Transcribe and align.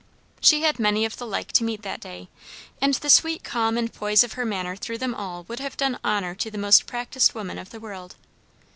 She 0.39 0.63
had 0.63 0.79
many 0.79 1.05
of 1.05 1.17
the 1.17 1.27
like 1.27 1.51
to 1.51 1.63
meet 1.63 1.83
that 1.83 1.99
day; 2.01 2.27
and 2.81 2.95
the 2.95 3.07
sweet 3.07 3.43
calm 3.43 3.77
and 3.77 3.93
poise 3.93 4.23
of 4.23 4.33
her 4.33 4.45
manner 4.47 4.75
through 4.75 4.97
them 4.97 5.13
all 5.13 5.43
would 5.43 5.59
have 5.59 5.77
done 5.77 5.99
honour 6.03 6.33
to 6.33 6.49
the 6.49 6.57
most 6.57 6.87
practised 6.87 7.35
woman 7.35 7.59
of 7.59 7.69
the 7.69 7.79
world. 7.79 8.15